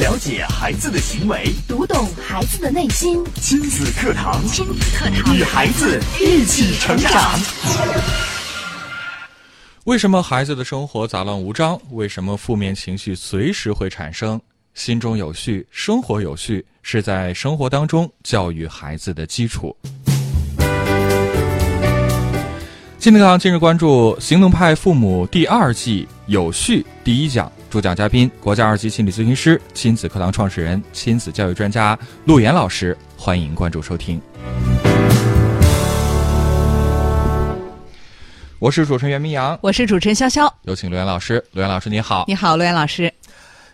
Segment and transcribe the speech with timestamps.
[0.00, 3.22] 了解孩子的行为，读懂孩子的内心。
[3.34, 7.38] 亲子课堂，亲子课堂，与孩子一起成长。
[9.84, 11.78] 为什么孩子的生活杂乱无章？
[11.90, 14.40] 为什么负面情绪随时会产生？
[14.72, 19.76] 心中有序，生活有序，是在生活当中教育孩子的基础。
[22.98, 34.20] 亲子课堂今日关注《行动派父母》第二季有序第一讲，主讲嘉宾国家二级心理咨询师、亲子课堂创始人、亲子教育专家陆岩老师，欢迎关注收听。
[38.58, 41.42] 我是主持人袁明阳，我是主持人潇潇，有请陆岩老师。
[41.52, 43.10] 陆岩老师你好，你好，陆岩老师。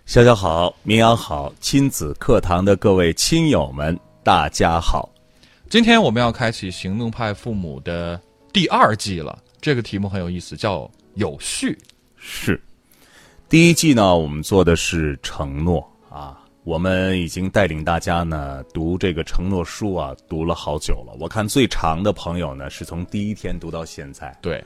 [0.07, 5.11] 潇潇好，明阳好，亲子课堂的各位亲友们，大家好。
[5.69, 8.21] 今天我们要开启行动派父母的
[8.53, 9.37] 第二季了。
[9.61, 11.77] 这个题目很有意思，叫有序。
[12.17, 12.61] 是，
[13.49, 16.39] 第一季呢，我们做的是承诺啊。
[16.65, 21.17] 我们已经带领大家呢读这个承诺书啊，读了好久了。
[21.19, 24.37] 我看最长的朋友呢，是从第一天读到现在。
[24.43, 24.63] 对。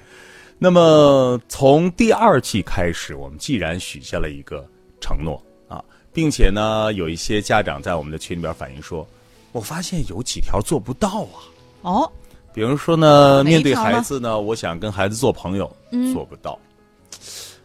[0.59, 4.67] 那么从第二季开始，我们既然许下了一个。
[5.05, 9.05] 承诺啊，并且呢，有一些家长在我们的群里边反映说，
[9.51, 11.43] 我发现有几条做不到啊。
[11.83, 12.13] 哦，
[12.55, 15.69] 比如说呢，面对孩子呢，我想跟孩子做朋友，
[16.15, 16.57] 做不到；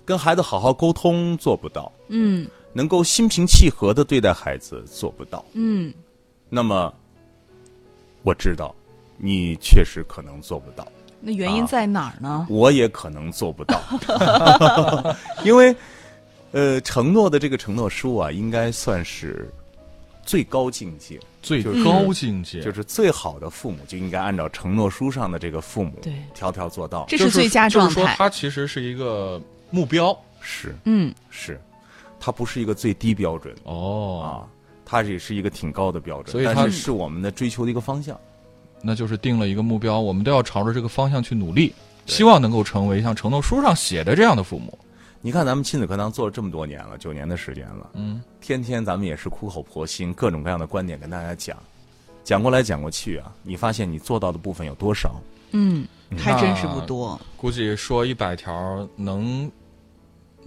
[0.07, 1.91] 跟孩子好好沟通，做不到。
[2.07, 5.43] 嗯，能够心平气和的对待孩子，做不到。
[5.51, 5.93] 嗯，
[6.49, 6.93] 那么
[8.23, 8.73] 我知道
[9.17, 10.87] 你确实可能做不到。
[11.19, 12.47] 那原因在哪儿呢？
[12.49, 13.81] 我也可能做不到，
[15.43, 15.75] 因为。
[16.53, 19.51] 呃，承诺的这个承诺书啊，应该算是
[20.23, 27.95] 最高境界，最高境界就是最好的父母就应该按照承诺书上的这个父母对条条做到，这是最佳状态。
[27.95, 31.59] 就是说，它其实是一个目标，是嗯是，
[32.19, 34.29] 它不是一个最低标准哦啊，
[34.85, 38.19] 它也是一个挺高的标准，所以它是我们的追求的一个方向。
[38.81, 41.73] 那就是定了一个目标，我们都要朝着这个方向去努力，
[42.05, 44.77] 希望能够成为像承诺书上写的这样的父母。
[45.19, 51.57] 你看，咱们亲子课堂做了这么多年了，九年的时间了，嗯，天天咱们也是苦口婆心，各种各样的观点跟大家讲，
[52.23, 55.19] 讲过来讲过去啊，你发现你做到的部分有多少？
[55.51, 55.87] 嗯，
[56.17, 57.19] 还真是不多。
[57.35, 59.51] 估计说一百条，能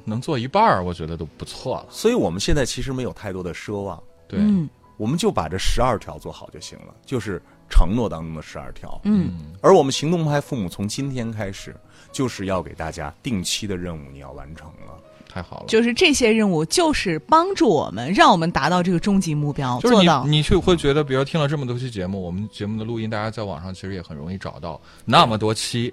[0.05, 1.87] 能做一半儿，我觉得都不错了。
[1.91, 4.41] 所以我们现在其实没有太多的奢望，对，
[4.97, 9.01] 我们就把这十二条做好就行了，就是承诺当中的十二条。
[9.05, 11.75] 嗯，而我们行动派父母从今天开始。
[12.13, 14.99] 就是要给大家定期的任务，你要完成了，
[15.31, 15.67] 太好了。
[15.69, 19.79] 就是这些任务，就是帮助我们，让我们达到这个终极目标。
[19.81, 25.93] 就是你，你去会觉得，比如听了这么多期节目，我们节目的录音，大家在网上其实也很容易找到那么多期。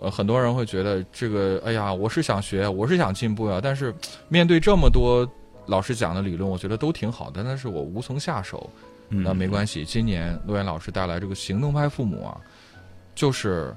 [0.00, 3.94] 呃，很多人会觉得这个，哎呀，我是想学，我是想进步呀，但是
[4.28, 5.28] 面对这么多
[5.66, 8.70] 老师讲的理论，我觉得都挺好的，但是我无从下手。
[9.08, 12.40] 那没关系，今年陆岩老师带来这个行动派父母啊，
[13.14, 13.74] 就是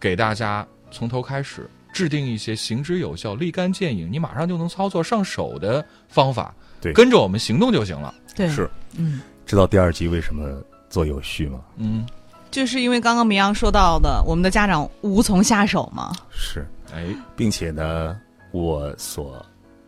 [0.00, 0.66] 给大家。
[0.92, 8.14] 从头开始制定一些行之有效、立竿见影，你马上就能操作上手的方法，对，跟着我们行动就行了。
[8.34, 11.60] 对，是，嗯，知道第二集为什么做有序吗？
[11.76, 12.06] 嗯，
[12.50, 16.12] 就是因为刚刚明阳说到的，我们的家长无从下手嘛。
[16.30, 17.06] 是，哎，
[17.36, 18.18] 并且呢，
[18.52, 19.44] 我所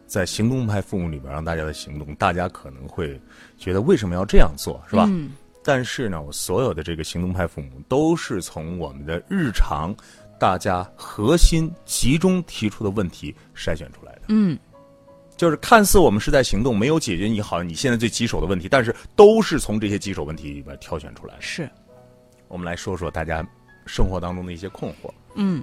[0.07, 3.21] 在行动派父母里边让大家的行动，大家可能会
[3.57, 5.07] 觉得为什么要这样做，是吧？
[5.09, 5.33] 嗯。
[5.65, 9.95] 但是呢，我所有的这个行动派父母都是从我们的日常。
[10.43, 14.59] 大家核心集中提出的问题筛选出来的，嗯，
[15.37, 21.41] 就是看似我们是在行动，没有解决你好像你现在最棘手的问题，但是都是从这些棘手问题里边挑选出来的。
[21.41, 21.71] 是，
[22.49, 23.47] 我们来说说大家
[23.87, 25.09] 生活当中的一些困惑。
[25.37, 25.63] 嗯，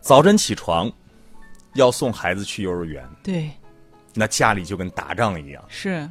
[0.00, 0.90] 早晨起床
[1.74, 3.50] 要送孩子去幼儿园，对，
[4.14, 5.62] 那家里就跟打仗一样。
[5.68, 6.08] 是，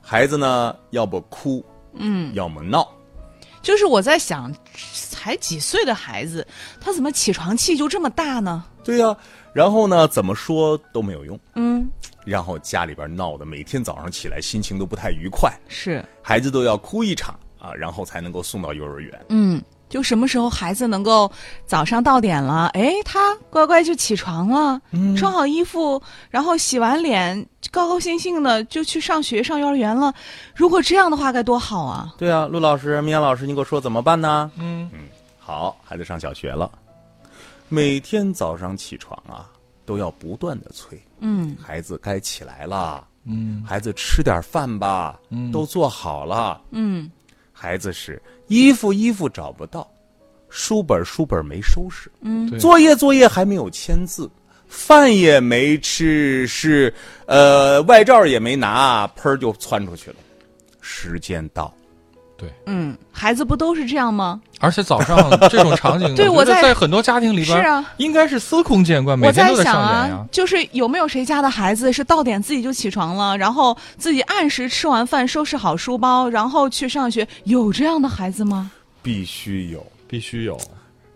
[0.00, 2.88] 孩子呢，要不哭，嗯，要么闹。
[3.60, 4.54] 就是我在想，
[5.24, 6.46] 才几岁的孩子，
[6.78, 8.62] 他怎么起床气就这么大呢？
[8.84, 9.16] 对呀，
[9.54, 11.40] 然后呢，怎么说都没有用。
[11.54, 11.88] 嗯，
[12.26, 19.18] 然后家里边闹的，每天早上起来心情都不太愉快，是孩子都要哭一场啊，然后才能够送到幼儿园。
[19.30, 19.62] 嗯。
[19.86, 21.30] 就什么时候孩子能够
[21.66, 24.80] 早上到点了，哎，他乖乖就起床了，
[25.16, 30.12] 穿好衣服，然后洗完脸，高高兴兴的就去上学上幼儿园了。
[30.56, 32.12] 如果这样的话，该多好啊！
[32.18, 34.50] 对啊，陆老师、明阳老师，你给我说怎么办呢？
[34.56, 35.03] 嗯嗯，
[35.46, 36.72] 好，孩子上小学了，
[37.68, 39.50] 每天早上起床啊，
[39.84, 47.10] 都要不断的催，嗯，孩子该起来了，嗯，孩子吃点饭吧，嗯，都做好了，嗯。
[47.52, 49.86] 孩子是衣服衣服找不到，
[50.48, 54.30] 书本书本没收拾，嗯，作业作业还没有签字，
[54.66, 56.92] 饭也没吃，是
[57.26, 60.16] 呃外罩也没拿，喷儿就窜出去了。
[60.80, 61.70] 时间到，
[62.66, 64.40] 嗯，孩子不都是这样吗？
[64.60, 65.16] 而且早上
[65.48, 77.26] 这种场景，对我在很多家庭里边，是啊，应该是司空见惯，每我在天都在想上演呀啊。，就是有没有谁家的孩子是到点自己就起床了，然后自己按时吃完饭，收拾好书包，然后去上学？
[77.44, 78.70] 有这样的孩子吗？
[79.02, 80.58] 必须有必须有，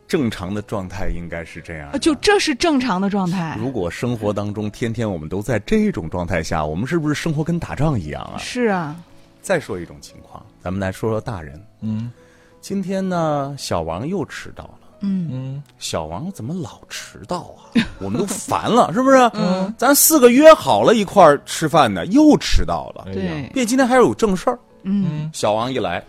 [0.07, 3.57] 正常的状态，应该是这样就这是正常的状态。
[3.59, 8.37] 如果生活当中天天我们都在这种状态下，我们是不是生活跟打仗一样啊？
[8.39, 8.95] 是啊，
[9.41, 11.59] 再说一种情况，咱们来说说大人。
[11.81, 12.13] 嗯
[12.61, 14.81] 今天呢，小王又迟到了。
[15.01, 17.73] 嗯嗯，小王怎么老迟到啊？
[18.01, 19.17] 我们都烦了，是不是？
[19.33, 23.07] 嗯，咱四个约好了一块儿吃饭呢，又迟到了。
[23.15, 24.59] 对，别今天还有正事儿。
[24.83, 26.05] 嗯小王一来，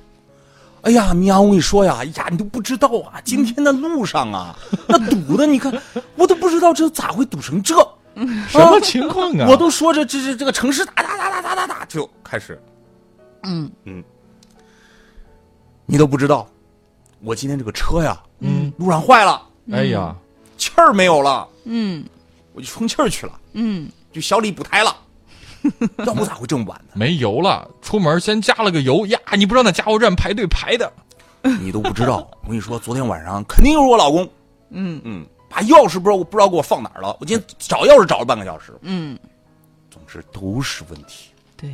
[0.82, 4.60] 哎呀，喵，我跟你说呀，哎呀，你都不知道啊，今天的路上啊，
[4.90, 5.74] 那堵的，你看，
[6.18, 7.76] 我都不知道这咋会堵成这。
[8.50, 9.48] 什么情况啊？
[9.48, 12.62] 我都说这这这这个城市哒哒哒哒哒哒哒就开始，
[13.44, 14.04] 嗯嗯
[15.90, 16.48] 你都不知道，
[17.22, 19.42] 我今天这个车呀，嗯，路上坏了，
[19.72, 20.16] 哎呀，
[20.56, 22.06] 气儿没有了，嗯
[22.54, 24.96] 我就充气儿去了，嗯，就小李补胎了，
[26.06, 26.94] 要不咋会这么晚呢？
[26.94, 29.20] 没油了，出门先加了个油呀！
[29.36, 30.92] 你不知道那加油站排队排的，
[31.60, 34.30] 你都不知道，我跟你说，昨天晚上肯定又是我老公，
[34.70, 39.18] 嗯嗯，把钥匙不知道不知道给我放哪儿了，我今天找钥匙找了半个小时，嗯，
[39.90, 41.30] 总之都是问题。
[41.58, 41.74] 对，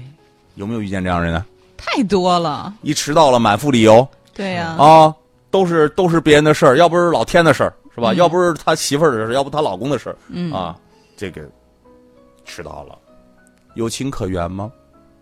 [0.56, 1.46] 有没有遇见这样人呢？
[1.78, 2.74] 太多了。
[2.82, 5.14] 一迟到了满腹理由对呀、啊，
[5.52, 8.14] 都是都是别人的事儿，要不是老天的事儿是吧？
[8.14, 10.76] 要不是他媳妇儿的事儿，要不他老公的事儿，嗯啊，
[11.16, 11.42] 这个
[12.44, 12.98] 迟到了，
[13.76, 14.72] 有情可原吗？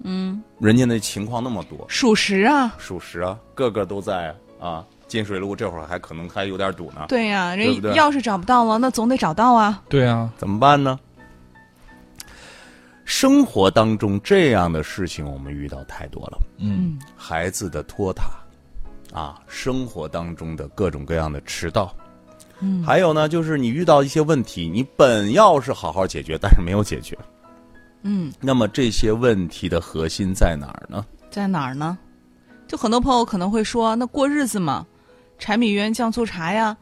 [0.03, 2.73] 嗯，人家那情况那么多，属实啊。
[2.77, 4.83] 属实啊，个个都在啊。
[5.05, 9.79] 金水路这会儿还可能还有点堵呢，对呀、人对不对钥匙找不到了，那总得找到啊。
[9.87, 10.99] 对啊，怎么办呢？
[13.05, 16.97] 生活当中这样的事情我们遇到太多了，嗯。
[17.15, 18.31] 孩子的拖沓，
[19.13, 21.93] 啊，生活当中的各种各样的迟到，
[22.59, 22.83] 嗯。
[22.83, 27.17] 还有呢，就是你遇到一些问题，你本要是好好解决，但是没有解决，
[28.03, 31.05] 嗯，那么这些问题的核心在哪儿呢？
[31.29, 31.97] 在哪儿呢？
[32.67, 34.85] 就很多朋友可能会说，那过日子嘛，
[35.37, 36.75] 柴米油盐酱醋茶呀，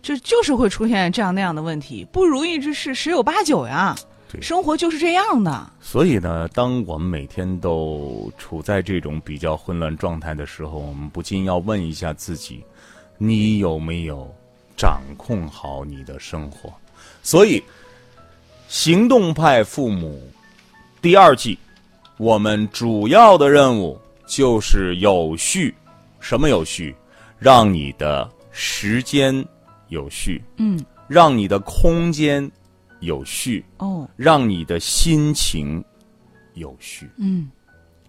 [0.00, 3.94] 这就是会出现这样那样的问题，不如意之事十有八九呀。
[4.30, 5.70] 对生活就是这样的。
[5.80, 12.64] 所以呢，当我们每天都处在这种比较混乱状态的时候，我们不禁要问一下自己：
[13.18, 14.28] 你有没有
[14.76, 16.72] 掌控好你的生活？
[17.22, 17.62] 所以，
[18.68, 20.20] 行动派父母
[21.00, 21.58] 第二季，
[22.16, 25.74] 我们主要的任务就是有序。
[26.18, 26.94] 什么有序？
[27.38, 29.44] 让你的时间
[29.88, 32.50] 有序，嗯，让你的空间
[33.00, 35.84] 有序，哦，让你的心情
[36.54, 37.50] 有序，嗯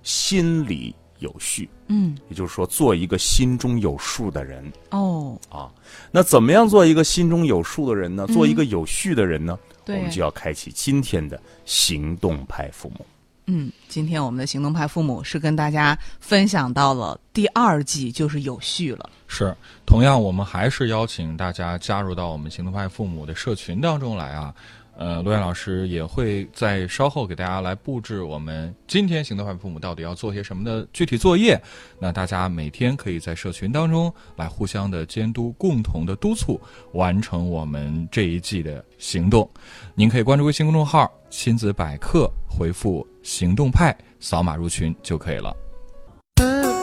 [0.04, 1.70] 心理有序。
[1.88, 5.72] 嗯，也就是说，做一个心中有数的人哦，啊。
[6.12, 8.28] 那怎么样做一个心中有数的人呢？
[8.28, 9.58] 做一个有序的人呢？
[9.88, 13.06] 我们就要开启今天的行动派父母。
[13.48, 19.10] 嗯，今天我们的行动派父母是跟大家分享到了第二季，就是有序了。
[19.28, 19.56] 是。
[19.86, 24.54] 同样，我们还是邀请大家加入到我们行动派父母的社群当中来啊。
[25.00, 31.62] 呃，罗燕老师也会在稍后给大家来布置我们今天行动派父母到底要做些什么的具体作业。
[32.00, 36.60] 那大家每天可以在社群当中来互相的监督，共同的督促
[36.94, 39.48] 完成我们这一季的行动。
[39.94, 45.54] 您可以关注微信公众号“亲子百科”，回复“行动派”，扫码入群就可以了。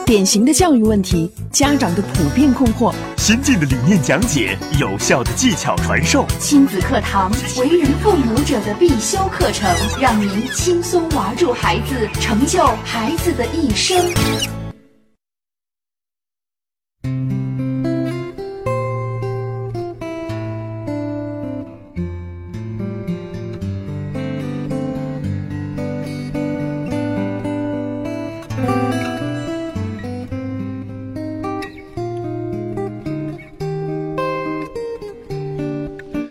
[0.05, 9.67] 典型的教育问题，家长的普遍困惑，先进的理念讲解，有效的技巧传授，亲子课堂，为人父母者的必修课程，
[9.99, 14.64] 让您轻松娃住孩子，成就孩子的一生。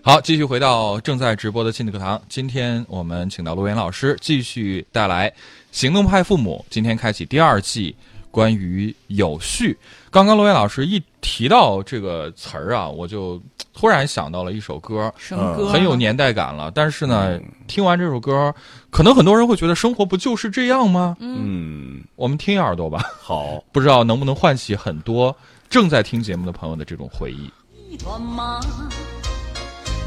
[0.07, 2.21] 好，继续回到正在直播的亲子课堂。
[2.29, 5.31] 今天我们请到罗岩老师继续带来
[5.73, 7.97] 《行动派父母》，今天开启第二季，
[8.31, 9.75] 关于有序。
[10.11, 13.41] 刚刚罗岩老师一提到这个词儿啊，我就
[13.73, 15.97] 突然想到了一首歌，什么歌、很有。
[15.97, 16.71] 年代感了。
[16.71, 18.55] 但是呢，听完这首歌，
[18.91, 21.17] 可能很多人会觉得生活不就是这样吗？
[21.19, 25.35] 嗯，我们听一耳朵吧，好， 不知道能不能唤起很多
[25.71, 27.51] 正在听节目的朋友的这种回忆。
[27.89, 28.61] 一团麻，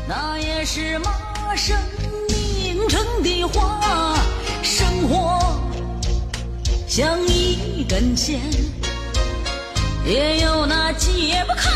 [0.07, 1.77] 那也是妈生
[2.29, 4.15] 命成的花，
[4.63, 5.37] 生活
[6.87, 8.39] 像一根线，
[10.05, 11.69] 也有那解不开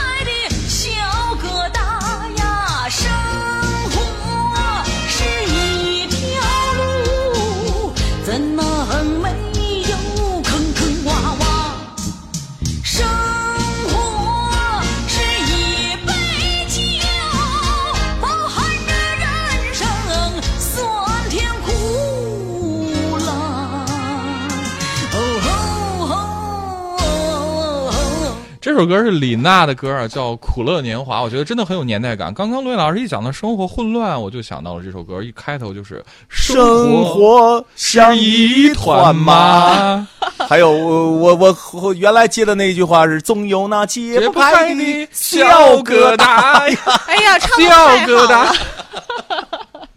[28.71, 32.33] 这首歌是李娜的歌啊，叫《苦乐年华》，我觉得真的很有年代感。
[32.33, 40.07] 刚刚罗毅老师一讲到生活混乱，我就想到了这首歌，一开头就是生活像一团麻。
[40.47, 45.45] 还有我我我我原来接的那句话是总有那解不开的小
[45.79, 46.77] 疙瘩呀。
[47.07, 48.55] 哎呀，唱的小太疙瘩。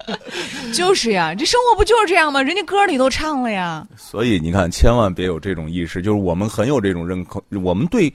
[0.74, 2.42] 就是呀，这生活不就是这样吗？
[2.42, 3.86] 人家歌里都唱了呀。
[3.96, 8.12] 所以你看，千万别有这种意识，就是我们很有这种认可，我们对，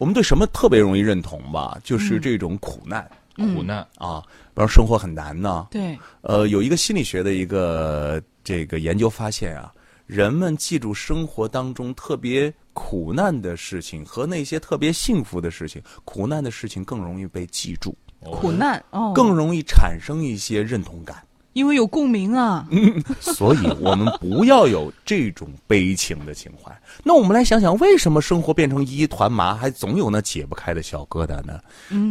[0.00, 1.78] 我们对什么特别容易认同吧？
[1.84, 3.86] 就是这种苦难、苦难。
[3.98, 4.22] 啊，
[4.54, 5.66] 比方生活很难呢。
[5.70, 9.70] 对，呃，有一个心理学的一个这个研究发现啊，
[10.06, 21.22] 人们记住生活当中特别苦难的事情和那些特别幸福的事情，苦难的事情更容易被记住，苦难哦，更容易产生一些认同感。
[21.52, 22.68] 因为有共鸣啊。
[23.20, 26.70] 所以我们不要有这种悲情的情怀。
[27.04, 31.60] 那我们来想想，为什么生活变成一团麻，还总有那解不开的小疙瘩呢？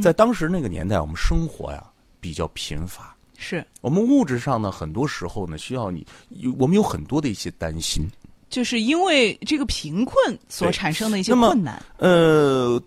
[0.02, 1.84] 在当时那个年代，我们生活呀
[2.20, 8.04] 比较贫乏，是，我们物质上呢，很多时候呢需要你，有我们有很多的一些担心。
[8.50, 11.80] 就是因为这个贫困所产生的一些困难。
[11.98, 12.82] 呃，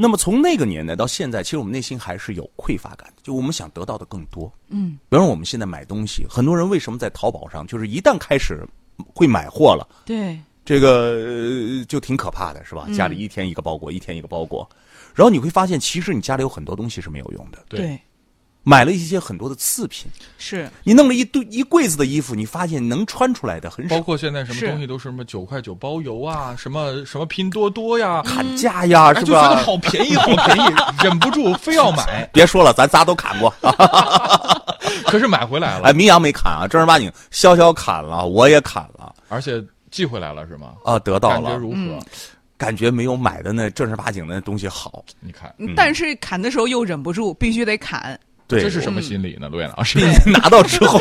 [0.00, 4.50] 那么从那个年代到现在，其实我们内心还是有匮乏感的，就我们想得到的更多。
[4.68, 8.66] 嗯，比方说我们现在买东西，很多人为什么在淘宝上，就是一旦开始
[9.14, 12.88] 会买货了，对，这个、呃就挺可怕的，是吧？
[12.96, 14.68] 家里一天一个包裹，一天一个包裹，
[15.14, 18.00] 然后你会发现，其实你家里有很多东西是没有用的，对
[18.62, 29.62] 买了一些很多的次品，是，你弄了一堆一柜子的衣服，你发现能穿出来的很少包，括现在什么东西都是什么九块九包邮啊，什么什么拼多多呀，砍价呀，哎，是就觉得吧？
[29.62, 33.52] 好便宜，好 便宜，忍不住非要买， 别说了，咱仨都砍过。
[35.06, 40.74] 可是买回来了哎，，明阳没砍啊，正儿八经，潇潇砍了，我也砍了而且寄回来了是吗？
[40.84, 41.98] 啊，得到了感觉了，如何？
[42.58, 45.02] 感觉没有买的那正儿八经的东西好。
[45.18, 48.18] 你看，但是砍的时候又忍不住，必须得砍。
[48.50, 49.48] 对，这是什么心理呢？
[49.48, 51.00] 陆岩老师， 拿到之后，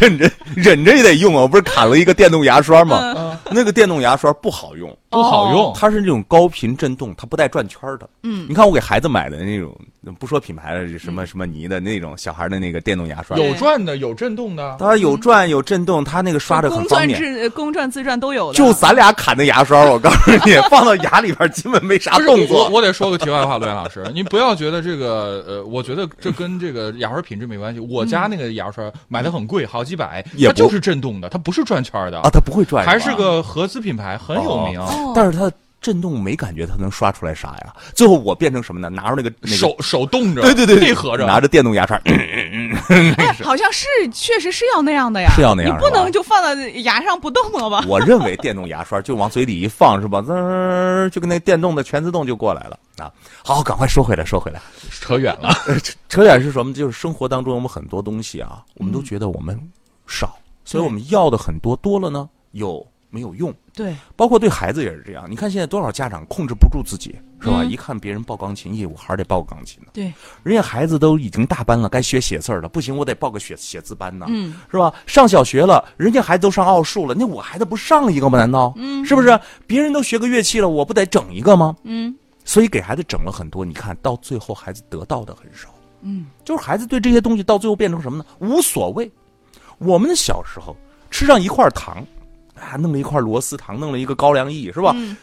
[0.00, 1.42] 忍着忍着也得用啊！
[1.42, 3.38] 我不是砍了一个电动牙刷吗？
[3.50, 8.08] 那个电动牙刷不好用，不好用，它是那种高频震动，它不带转圈的。
[8.22, 9.72] 嗯，你看我给孩子买的那种，
[10.18, 17.20] 不说品牌的，什么什么泥的那种小孩的那个电动牙刷，有转的，有震动的，它有转有震动，它那个刷着很公方便。
[17.20, 18.54] 转自公转自转都有的。
[18.56, 22.68] 就咱俩砍的牙刷，我告诉你，放到牙里边基本没啥动作。
[22.70, 27.80] 我得说个题外话，罗岩老师， 您不要觉得这个呃，我觉得这跟这个牙刷品质没关系。
[27.80, 34.80] 我家那个牙刷买的很贵，好几百，也不它就是震动的，它不是转圈的啊，它不会转，还是个合资品牌，很有名。
[35.02, 37.74] 哦但是它震动没感觉，它能刷出来啥呀？
[37.92, 38.88] 最后我变成什么呢？
[38.88, 45.32] 拿着那个那个手手动着，对对对对配合着，拿着电动牙刷， 哎，好像是，确实是要那样的呀。
[45.34, 47.84] 是要那样你不能就放在牙上不动了吧？
[47.88, 50.22] 我认为电动牙刷就往嘴里一放，是吧？
[50.22, 53.10] 滋儿就跟那电动的全自动就过来了啊！
[53.44, 55.52] 好，赶快说回来，说回来，扯远了。
[56.08, 56.72] 扯远是什么？
[56.72, 59.58] 就是生活当中我们很多东西啊，我们都觉得我们
[60.06, 63.54] 少，所以我们要的很多，多了呢又没有用。
[63.74, 65.26] 对，包括对孩子也是这样。
[65.30, 67.58] 你看现在多少家长控制不住自己，是吧？
[67.60, 69.90] 嗯一看别人报钢琴，咦，我还是得报个钢琴呢。
[69.92, 74.92] 对，人家孩子都已经大班了，该学写字儿了，不行，我得报个写写字班呢，嗯，是吧？
[75.06, 78.38] 上小学了，人家孩子都上奥数了，那我孩子不上一个吗？
[78.38, 78.72] 难道？
[78.76, 79.38] 嗯，是不是？
[79.66, 81.76] 别人都学个乐器了，我不得整一个吗？
[81.84, 82.14] 嗯，
[82.44, 85.68] 所以给孩子整了很多，你看到最后孩子得到的很少。
[86.02, 88.24] 嗯，就是孩子对这些东西到最后变成什么呢？
[88.40, 89.10] 无所谓。
[89.78, 90.76] 我们小时候
[91.10, 92.04] 吃上一块糖，
[92.62, 94.92] 啊，弄了一块螺丝糖，弄了一个高粱饴，是吧？
[94.94, 95.16] 嗯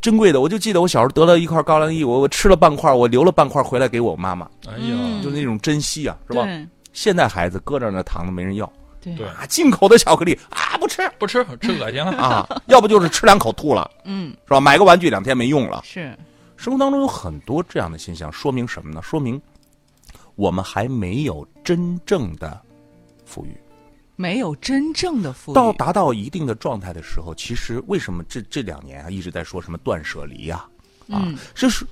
[0.00, 6.48] 珍贵的，我就记得我小时候得了一块高粱饴，我我吃了半块，我留了半块回来给我妈妈，哎嗯呀，就那种珍惜啊，是吧？
[6.94, 12.12] 现在孩子搁着那糖都没人要对对啊，进口的巧克力啊不吃不吃吃恶心了。
[12.16, 14.58] 啊，要不就是吃两口吐了，嗯，是吧？
[14.58, 15.82] 买个玩具两天没用了。
[15.84, 16.16] 是，
[16.56, 19.02] 生活当中有很多这样的现象，说明什么呢？
[19.02, 19.38] 说明
[20.34, 22.58] 我们还没有真正的
[23.26, 23.54] 富裕。
[24.20, 25.54] 没有真正的富裕。
[25.54, 30.56] 到达到一定的状态的时候，其实为什么这这两年啊一直在说什么断舍离呀、
[31.08, 31.24] 啊？
[31.24, 31.86] 嗯这是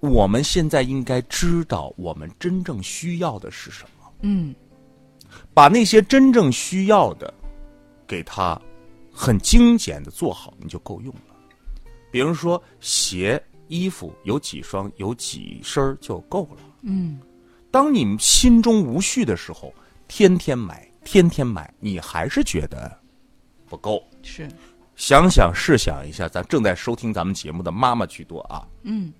[0.00, 4.54] 我们现在应该知道我们真正需要的是什么，嗯
[5.52, 7.32] 把那些真正需要的，
[8.06, 8.60] 给他
[9.12, 11.34] 很精简的做好，你就够用了。
[12.10, 16.62] 比如说鞋、衣服有几双，有几身儿就够了。
[16.82, 17.18] 嗯
[17.70, 19.72] 当你心中无序的时候，
[20.06, 22.98] 天天买，天天买，你还是觉得
[23.68, 24.02] 不够。
[24.22, 24.48] 是
[24.94, 29.12] 想想试想一下，咱正在收听咱们节目的妈妈居多啊，嗯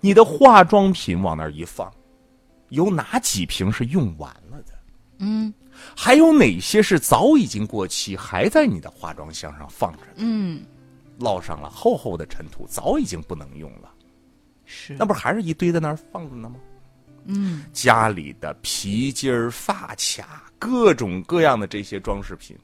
[0.00, 1.90] 你的化妆品往那儿一放，
[2.70, 4.72] 有哪几瓶是用完了的？
[5.18, 5.52] 嗯
[5.96, 10.12] 还有哪些是早已经过期，还在你的化妆箱上放着呢？
[10.16, 10.64] 嗯
[11.18, 13.90] 烙上了厚厚的尘土，早已经不能用了，
[14.64, 16.56] 是那不还是一堆在那儿放着呢吗？
[17.26, 22.56] 嗯家里的皮筋儿、发卡，各种各样的这些装饰品，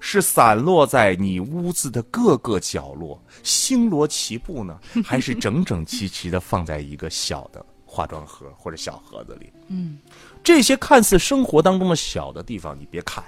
[0.00, 9.50] 是散落在你屋子的各个角落，星罗棋布呢， 还是整整齐齐的放在一个小的化妆盒或者小盒子里？
[9.68, 9.98] 嗯
[10.42, 13.24] 这些看似生活当中的小的地方，你别看，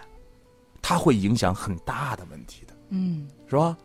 [0.82, 3.76] 它会影响很大的问题的，嗯是吧？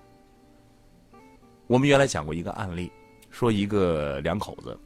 [1.67, 2.91] 我们原来讲过一个案例，
[3.29, 4.77] 说一个两口子，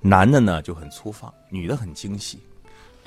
[0.00, 2.38] 男的呢就很粗放，女的很精细，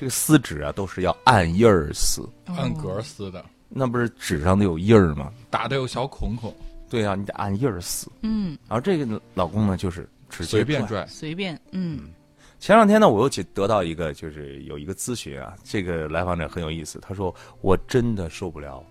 [0.02, 5.32] 这个撕纸啊都是要按印儿撕，按格撕的，那不是纸上都有印儿吗？
[5.48, 6.52] 打的有小孔孔，
[6.90, 8.12] 对啊，你得按印儿撕。
[8.22, 8.58] 嗯。
[8.68, 11.06] 然后这个老公呢就是直接拽随便拽。
[11.06, 12.10] 随便嗯。
[12.58, 17.32] 前两天呢，我又去得到一个，就是有一个咨询啊，这个来访者很有意思，他说
[17.62, 18.84] 我真的受不了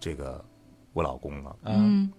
[0.00, 0.44] 这个
[0.94, 2.10] 我老公了，嗯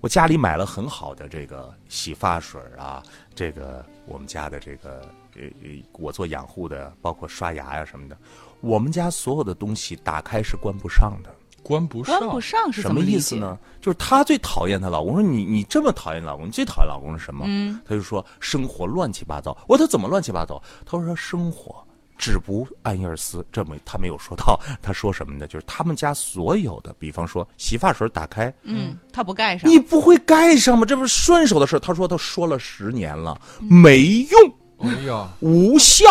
[0.00, 3.02] 我家里买了很好的这个洗发水啊，
[3.34, 5.00] 这个我们家的这个
[5.36, 8.16] 呃呃，我做养护的，包括刷牙呀、什么的，
[8.60, 11.30] 我们家所有的东西打开是关不上的。
[11.62, 13.02] 关不上，关不上是什么？
[13.02, 13.58] 意思呢？
[13.82, 17.44] 就是她最讨厌她老公，说你你这么讨厌老公，你最讨厌老公是什么？
[17.46, 19.50] 嗯，她就说生活乱七八糟。
[19.68, 20.60] 我说她怎么乱七八糟？
[20.86, 21.86] 她说生活
[22.20, 24.60] 只不按印儿撕，这么他没有说到。
[24.82, 25.46] 他说什么呢？
[25.46, 30.84] 就是他们家所有的，比方说洗发水打开，嗯，他不盖上你不会盖上吗？
[30.84, 31.80] 这不是顺手的事。
[31.80, 36.04] 他说他说了十年了，没用，哎呀，无效。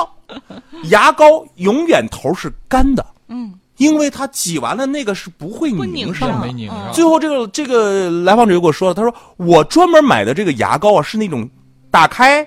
[0.85, 6.51] 牙膏永远头是干的，嗯因为他挤完了那个是不会不拧拧上的没。
[6.51, 11.49] 拧上，最后这个这个来访者就给我说了，他说我专门买的这个牙膏啊是那种
[11.89, 12.45] 打开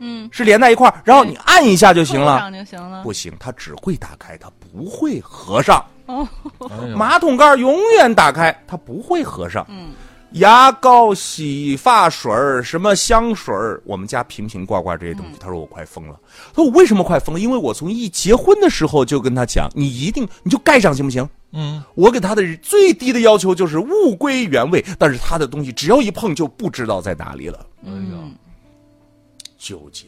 [0.00, 2.50] 嗯是连在一块儿，然后你按一下就行了。
[2.50, 5.84] 就行了不行，它只会打开，它不会合上。
[6.06, 6.26] 哦
[6.96, 9.64] 马桶盖永远打开，它不会合上。
[9.68, 9.90] 嗯
[10.34, 16.14] 牙膏、洗发水儿、什么香水儿，我们家瓶瓶罐罐这些东西，他说我快疯了。
[16.54, 17.40] 他说我为什么快疯了？
[17.40, 21.28] 因为我从一结婚的时候就跟他讲，你一定你就盖上行不行？
[21.50, 28.16] 嗯，我给他的最低的要求就是物归原位，但是他的东西只要一碰就不知道在哪里了，哎呀，
[29.60, 30.06] 纠结、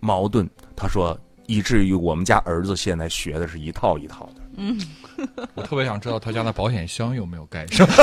[0.00, 0.48] 矛盾。
[0.74, 4.40] 他说，以至于我们家儿子现在学的是一套一套的。
[4.56, 4.80] 嗯
[5.54, 7.86] 我特别想知道他家的保险箱有没有盖上。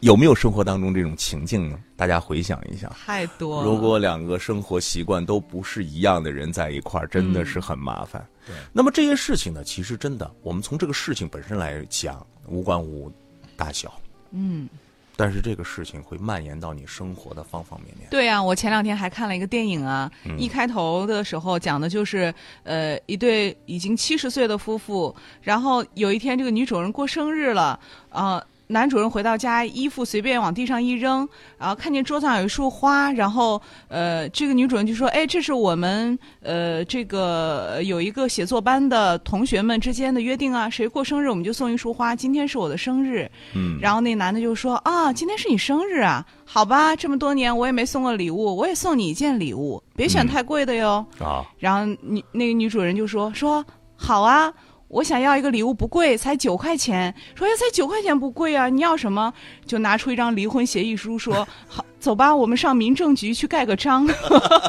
[0.00, 1.78] 有没有生活当中这种情境呢？
[1.96, 2.88] 大家回想一下。
[2.90, 3.66] 太多了。
[3.66, 8.22] 如果两个生活习惯都不是一样的人在一块儿，真的是很麻烦。
[8.46, 13.10] 对，那么这些事情呢，其实真的，我们从这个事情本身来讲，无关无
[13.56, 13.98] 大小，
[14.32, 14.68] 嗯，
[15.16, 18.08] 但是这个事情会蔓延到你生活的方方面面。
[18.10, 27.78] 对呀、我前两天还看了一个电影啊，嗯一开头的时候讲的就是呃一对已经七十岁的夫妇，然后有一天这个女主人过生日了，
[28.10, 28.44] 呃。
[28.66, 50.28] 男主人回到家，衣服随便往地上一扔，然后看见桌子上有一束花，然后呃，这个女主人就说：“哎，这是我们呃这个呃有一个写作班的同学们之间的约定啊，谁过生日我们就送一束花，今天是我的生日。”嗯，然后那男的就说：“啊，今天是你生日啊，好吧，这么多年我也没送过礼物，我也送你一件礼物，别选嗯。
[50.28, 51.04] 太贵的哟。
[51.20, 53.64] 啊，然后女那个女主人就说：“说
[53.96, 54.52] 好啊，
[54.94, 57.12] 我想要一个礼物，不贵，才九块钱。
[57.34, 59.34] 说哎，才九块钱不贵啊，你要什么？
[59.66, 64.06] 就拿出一张离婚协议书，说 好，走吧，我们上民政局去盖个章。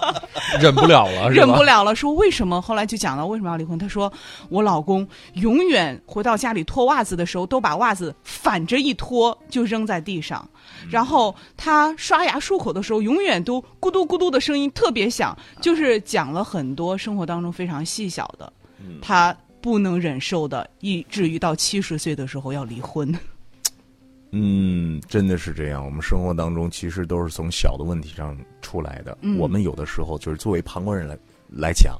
[0.60, 2.60] 忍不了了，忍不了了，说为什么？
[2.60, 3.78] 后来就讲了为什么要离婚。
[3.78, 4.12] 他说
[4.50, 10.48] 我老公永远回到家里脱袜子的时候，都把袜子反着一脱就扔在地上，
[10.90, 18.52] 然后他刷牙漱口的时候，永远都咕嘟咕嘟的声音特别响，就是讲了很多生活当中非常细小的，
[19.02, 19.36] 他
[19.66, 23.12] 不能忍受的，以至于到七十岁的时候要离婚。
[24.30, 25.84] 嗯，真的是这样。
[25.84, 29.18] 我们生活当中其实都是从小的问题上出来的。
[29.22, 31.18] 嗯我们有的时候就是作为旁观人来
[31.50, 32.00] 来讲，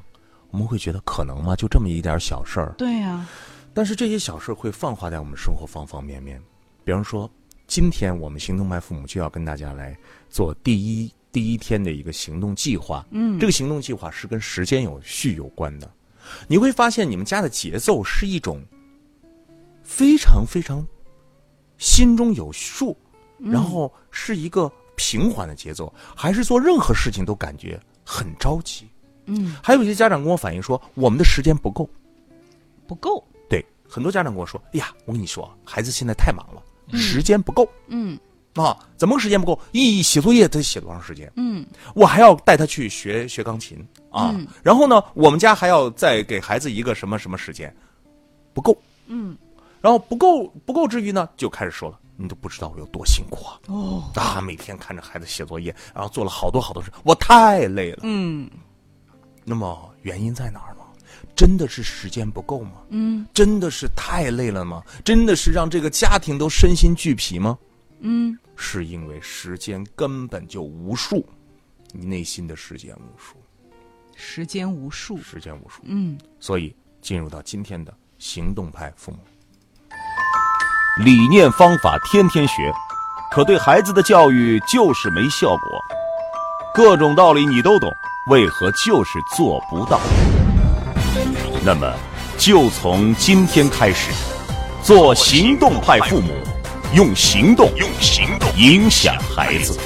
[0.52, 1.56] 我们会觉得可能吗？
[1.56, 3.28] 就这么一点小事儿，对呀、
[3.74, 6.40] 但是这些小事会泛化在我们生活方方面面。
[6.84, 7.28] 比方说，
[7.66, 9.98] 今天我们行动派父母就要跟大家来
[10.30, 13.04] 做第一第一天的一个行动计划。
[13.10, 15.92] 嗯，这个行动计划是跟时间有序有关的。
[16.48, 18.62] 你会发现，你们家的节奏是一种
[19.84, 20.86] 非常非常
[21.78, 22.96] 心中有数，
[23.40, 28.88] 然后是一个平缓的节奏，还是做任何事情都感觉很着急？
[29.26, 31.90] 嗯，还有一些家长跟我反映说，我们的时间不够。
[32.88, 33.24] 不够。
[33.50, 36.62] 对，很多家长跟我说：“哎呀，我跟你说，孩子现在太忙了，
[36.98, 37.68] 时间不够。
[37.88, 38.18] 嗯
[38.54, 39.60] 啊，怎么个时间不够？
[39.72, 41.30] 一写作业得写多长时间？
[41.36, 43.86] 嗯我还要带他去学学钢琴
[44.16, 44.32] 啊。
[44.34, 47.76] 嗯然后呢，我们家还要再给孩子一个什么什么时间，
[48.54, 48.76] 不够。
[49.08, 49.38] 嗯，
[49.82, 53.60] 然后不够不够之余呢，就开始说了，你都不知道我有多辛苦啊！
[53.68, 58.00] 哦，啊，每天看着孩子写作业，然后做了好多好多事，我太累了。
[58.04, 58.50] 嗯
[59.44, 60.82] 那么原因在哪儿呢？
[61.36, 62.82] 真的是时间不够吗？
[62.90, 64.82] 嗯真的是太累了吗？
[65.04, 67.56] 真的是让这个家庭都身心俱疲吗？
[68.00, 71.24] 嗯是因为时间根本就无数，
[71.92, 73.36] 你内心的时间无数，
[74.16, 75.18] 时间无数。
[75.22, 75.82] 时间无数。
[75.84, 79.20] 嗯所以进入到今天的行动派父母，
[81.04, 82.74] 理念方法天天学，
[83.32, 85.60] 可对孩子的教育就是没效果。
[86.74, 87.92] 各种道理你都懂，
[88.30, 90.00] 为何就是做不到？
[91.64, 91.94] 那么，
[92.38, 94.12] 就从今天开始，
[94.84, 96.34] 做行动派父母，
[96.94, 99.80] 用行动，用行动影响孩子。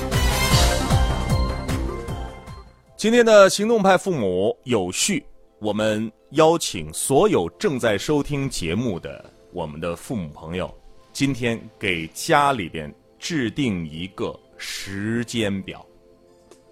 [3.00, 5.26] 今天的行动派父母有序，
[5.60, 10.70] 我们邀请所有正在收听节目的我们的父母朋友，
[11.14, 15.86] 今天给家里边制定一个时间表：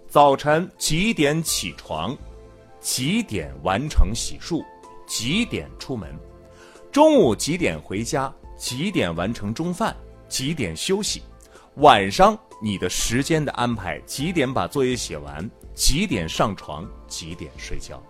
[0.10, 2.14] 早晨几点起床，
[2.82, 4.62] 几点完成洗漱，
[5.06, 6.14] 几点出门，
[6.92, 9.96] 中午几点回家，几点完成中饭，
[10.28, 11.22] 几点休息，
[11.76, 18.02] 晚上你的时间的安排，几点把作业写完，几点上床，几点睡觉，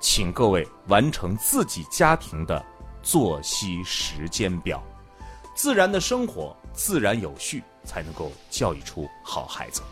[0.00, 2.64] 请各位完成自己家庭的
[3.02, 4.80] 作息时间表。
[5.52, 9.82] 自然的生活，自然有序，才能够教育出好孩子。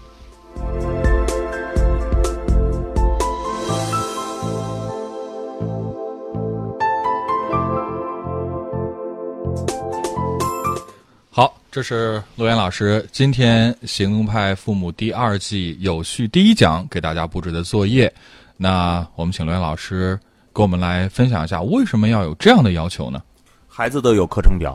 [11.76, 18.10] 这是罗岩老师今天《行动派父母》第二季有序第一讲给大家布置的作业。
[18.56, 20.18] 那我们请罗岩老师
[20.54, 23.22] 给我们来分享一下，为什么要有这样的要求呢？
[23.68, 24.74] 孩子都有课程表，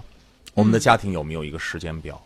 [0.53, 2.21] 我们的家庭有没有一个时间表？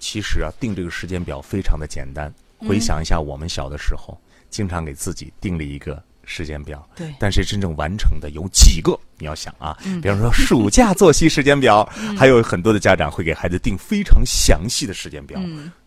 [0.00, 2.28] 其实啊，定这个时间表非常的简单。
[2.66, 7.12] 回想一下，我们小的时候，经常给自己定了一个时间表，对。
[7.18, 8.96] 但是真正完成的有几个？
[9.16, 11.84] 你要想啊，比方说暑假作息时间表，
[12.16, 15.40] 还有很多的家长会给孩子定非常详细的时间表，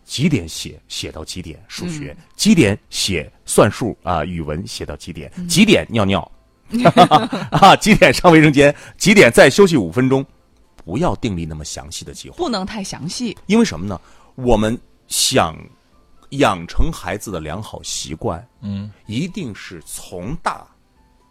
[0.04, 6.30] 几点写写到几点数学，几点写算术啊、语文写到几点，几点尿尿，
[7.52, 10.26] 啊，几点上卫生间，几点再休息五分钟，
[10.84, 13.34] 不要订立那么详细的计划，不能太详细。
[13.46, 13.98] 因为什么呢？
[14.34, 14.78] 我们
[15.08, 15.56] 想
[16.32, 20.66] 养成孩子的良好习惯，嗯，一定是从大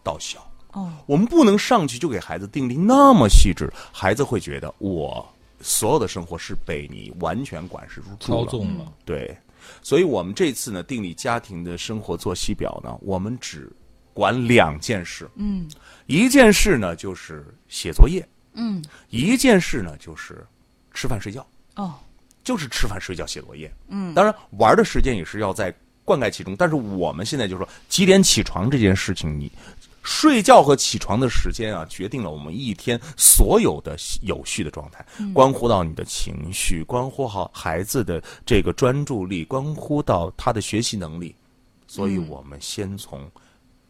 [0.04, 0.40] 到小。
[0.74, 5.28] 哦，我们不能上去就给孩子定立那么细致，孩子会觉得我
[5.60, 8.50] 所有的生活是被你完全管事住操了。
[8.50, 9.38] 纵了，对，
[9.82, 13.70] 所以我们这次呢，定立家庭的生活作息表呢，我们只
[14.14, 15.30] 管两件事。
[15.36, 15.70] 嗯。
[16.06, 20.46] 一件事呢就是写作业，嗯，一件事呢就是
[20.94, 21.96] 吃饭睡觉，哦，
[22.44, 23.72] 就是吃饭睡觉写作业。
[23.88, 25.74] 嗯，当然玩的时间也是要在
[26.04, 29.52] 灌溉其中，但是我们现在就说几点起床这件事情，你。
[30.04, 41.36] 睡觉和起床的时间啊，决定了我们一天所有的有序的状态，关乎到你的情绪，关乎好孩子的这个专注力，关乎到他的学习能力。
[41.86, 43.30] 所以我们先从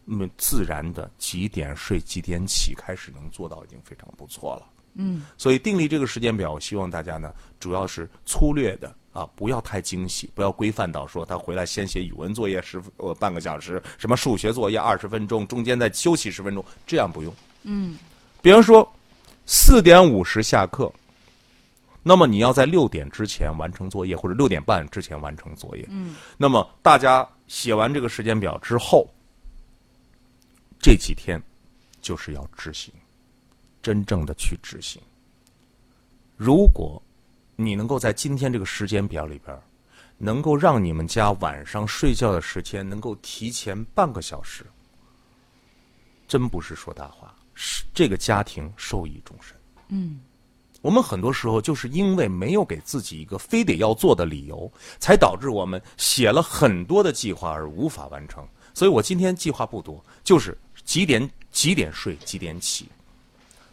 [0.06, 4.66] 嗯自然的几点睡几点起开始，能做到已经非常不错了。
[4.94, 17.34] 嗯，所以订立这个时间表，我希望大家呢，主要是粗略的啊，不要太精细，不要规范到说他回来先写语文作业十呃半个小时，什么数学作业二十分钟，中间再休息十分钟，这样不用。
[17.62, 17.96] 嗯，
[18.42, 18.86] 比方说
[19.46, 20.92] 四点五十下课，
[22.02, 25.86] 那么你要在六点之前完成作业，或者六点半之前完成作业。
[25.88, 29.08] 嗯，那么大家写完这个时间表之后，
[30.82, 31.40] 这几天
[32.00, 32.92] 就是要执行，
[33.80, 35.00] 真正的去执行。
[36.36, 37.00] 如果
[37.54, 39.56] 你能够在今天这个时间表里边，
[40.18, 44.66] 能够让你们家晚上睡觉的时间能够提前半个小时，
[46.26, 49.56] 真不是说大话，是这个家庭受益终身。
[49.86, 50.20] 嗯，
[50.80, 54.68] 我们很多时候就是因为没有给自己一个非得要做的理由，
[54.98, 58.44] 才导致我们写了很多的计划而无法完成。
[58.74, 62.86] 所以我今天计划不多，就是几点几点睡，几点起，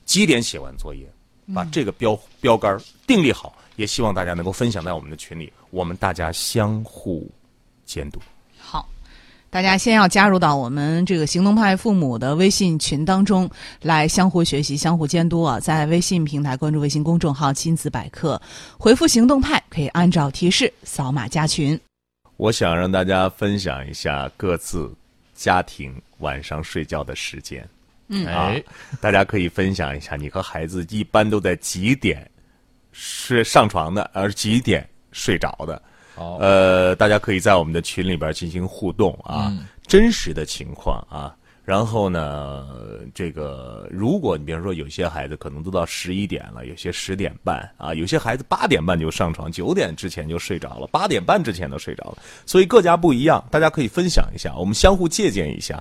[0.05, 1.05] 几点写完作业，
[1.53, 7.29] 把这个标标杆儿定立好，也希望大家能够分享在我们的群里，我们大家相互
[7.85, 8.19] 监督。
[8.57, 8.87] 好，
[9.49, 13.49] 大家先要加入到我们这个行动派父母的微信群当中
[13.81, 15.59] 来，相互学习、相互监督啊！
[15.59, 18.39] 在微信平台关注微信公众号“亲子百科”，
[18.77, 21.79] 回复“行动派”可以按照提示扫码加群。
[22.37, 24.93] 我想让大家分享一下各自
[25.39, 27.65] 家庭晚上睡觉的时间。
[28.09, 28.61] 嗯啊哎，
[28.99, 32.29] 大家可以分享一下，你和孩子一般都在几点
[32.91, 35.81] 睡上床的，而几点睡着的？
[36.13, 39.55] 好呃，大家可以在我们的群里边进行互动啊，
[39.87, 41.33] 真实的情况啊。
[41.69, 42.65] 然后呢，
[43.13, 55.79] 这个如果你比如说有些孩子可能都到十一点了，有些十点半啊，有些孩子八点半就上床，九点之前就睡着了，八点半之前都睡着了，所以各家不一样，大家可以分享一下，我们相互借鉴一下。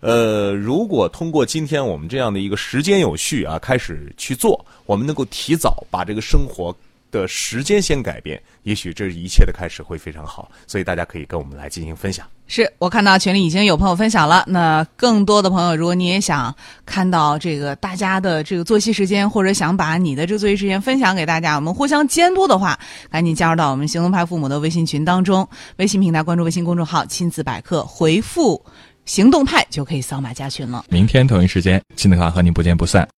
[0.00, 6.74] 呃，如果通过今天我们这样的一个时间有序啊，开始去做，我们能够提早把这个生活
[7.10, 10.50] 的时间先改变，也许这一切的开始会非常好。
[10.66, 12.26] 所以大家可以跟我们来进行分享。
[12.48, 16.54] 是我看到群里已经有朋友分享了，那更多的朋友，如果你也想
[16.84, 22.78] 看到这个大家的这个作息时间，或者想把你的这个作息时间分享给大家，我们互相监督的话，
[23.10, 28.64] 赶紧加入到我们行动派父母的微信群当中，微信平台关注微信公众号“亲子百科”，回复
[29.04, 30.84] “行动派”就可以扫码加群了。
[30.88, 33.06] 明天同一时间，亲子课和您不见不散。